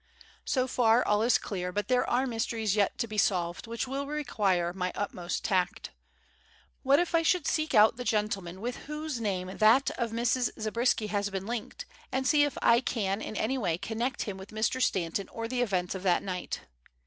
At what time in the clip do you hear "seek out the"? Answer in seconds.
7.45-8.03